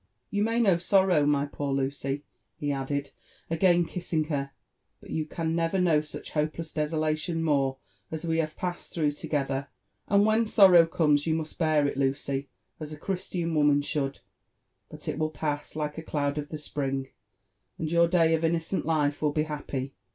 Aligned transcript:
You 0.31 0.41
may 0.41 0.59
know 0.59 0.79
sorrow, 0.79 1.27
my 1.27 1.45
poor 1.45 1.71
Lucy/' 1.75 2.23
be 2.59 2.71
added, 2.71 3.11
again 3.51 3.85
kissing 3.85 4.23
her,'' 4.29 4.49
but 4.99 5.11
you 5.11 5.27
can 5.27 5.53
never 5.55 5.77
know 5.79 6.01
such 6.01 6.31
hopelesa 6.31 6.73
desolation 6.73 7.43
ooore, 7.43 7.77
as 8.09 8.25
we 8.25 8.39
have 8.39 8.55
passed 8.55 8.91
through 8.95 9.11
together: 9.11 9.67
and 10.07 10.25
when 10.25 10.47
nor* 10.57 10.71
row 10.71 10.87
comes, 10.87 11.27
you 11.27 11.35
must 11.35 11.59
bear 11.59 11.85
it, 11.85 11.97
Lucy, 11.97 12.49
as 12.79 12.91
a 12.91 12.97
Christian 12.97 13.53
woman 13.53 13.83
should; 13.83 14.21
but 14.89 15.07
it 15.07 15.19
will 15.19 15.29
pass 15.29 15.75
like 15.75 15.99
a 15.99 16.03
eloud 16.03 16.39
of 16.39 16.49
the 16.49 16.57
spring, 16.57 17.09
and 17.77 17.91
your 17.91 18.07
day 18.07 18.33
of 18.33 18.41
innocool 18.43 18.81
life 18.83 19.21
will 19.21 19.31
be 19.33 19.43
happy. 19.43 19.93